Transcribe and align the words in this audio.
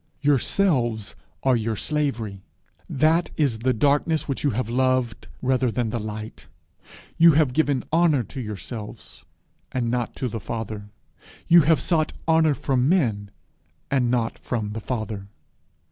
Yourselves 0.21 1.15
are 1.43 1.55
your 1.55 1.75
slavery. 1.75 2.41
That 2.89 3.29
is 3.37 3.59
the 3.59 3.71
darkness 3.71 4.27
which 4.27 4.43
you 4.43 4.49
have 4.49 4.67
loved 4.67 5.27
rather 5.43 5.69
than 5.69 5.91
the 5.91 5.99
light. 5.99 6.47
You 7.19 7.33
have 7.33 7.53
given 7.53 7.83
honour 7.93 8.23
to 8.23 8.41
yourselves, 8.41 9.25
and 9.71 9.91
not 9.91 10.15
to 10.15 10.27
the 10.27 10.39
Father; 10.39 10.89
you 11.47 11.61
have 11.69 11.79
sought 11.79 12.13
honour 12.27 12.55
from 12.55 12.89
men, 12.89 13.29
and 13.91 14.09
not 14.09 14.39
from 14.39 14.71
the 14.71 14.81
Father! 14.81 15.27